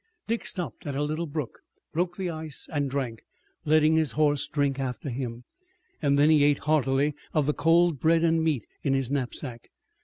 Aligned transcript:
Dick 0.25 0.47
stopped 0.47 0.87
at 0.87 0.95
a 0.95 1.03
little 1.03 1.27
brook, 1.27 1.59
broke 1.93 2.17
the 2.17 2.31
ice 2.31 2.67
and 2.73 2.89
drank, 2.89 3.21
letting 3.65 3.95
his 3.97 4.13
horse 4.13 4.47
drink 4.47 4.79
after 4.79 5.11
him. 5.11 5.43
Then 6.01 6.31
he 6.31 6.43
ate 6.43 6.57
heartily 6.65 7.13
of 7.35 7.45
the 7.45 7.53
cold 7.53 7.99
bread 7.99 8.23
and 8.23 8.41
meat 8.43 8.65
in 8.81 8.93
his 8.95 9.11
knapsack. 9.11 9.69